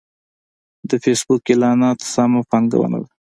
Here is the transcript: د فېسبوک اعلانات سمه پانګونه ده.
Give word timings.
د 0.89 0.91
فېسبوک 1.03 1.41
اعلانات 1.51 1.99
سمه 2.13 2.41
پانګونه 2.49 2.97
ده. 3.03 3.09